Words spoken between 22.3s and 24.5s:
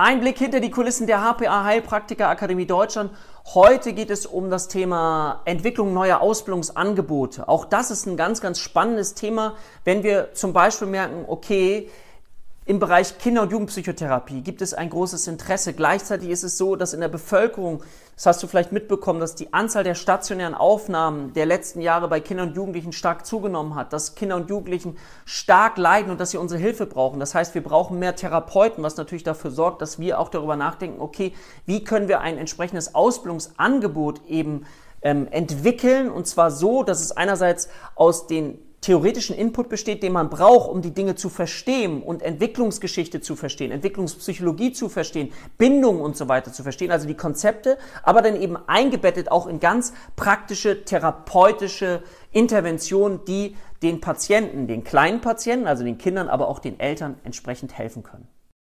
und Jugendlichen stark zugenommen hat, dass Kinder und